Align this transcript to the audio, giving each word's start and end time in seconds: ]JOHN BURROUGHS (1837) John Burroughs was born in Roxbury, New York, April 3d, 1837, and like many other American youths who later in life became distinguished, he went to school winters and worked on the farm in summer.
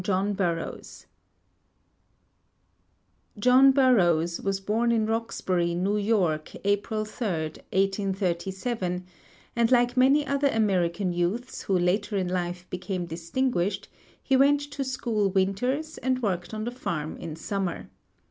]JOHN 0.01 0.33
BURROUGHS 0.33 1.05
(1837) 3.35 3.37
John 3.43 3.71
Burroughs 3.71 4.41
was 4.41 4.59
born 4.59 4.91
in 4.91 5.05
Roxbury, 5.05 5.75
New 5.75 5.95
York, 5.97 6.51
April 6.63 7.05
3d, 7.05 7.57
1837, 7.71 9.05
and 9.55 9.71
like 9.71 9.95
many 9.95 10.25
other 10.25 10.47
American 10.47 11.13
youths 11.13 11.61
who 11.61 11.77
later 11.77 12.17
in 12.17 12.27
life 12.29 12.67
became 12.71 13.05
distinguished, 13.05 13.89
he 14.23 14.35
went 14.35 14.61
to 14.61 14.83
school 14.83 15.29
winters 15.29 15.99
and 15.99 16.23
worked 16.23 16.51
on 16.51 16.63
the 16.63 16.71
farm 16.71 17.15
in 17.17 17.35
summer. 17.35 17.91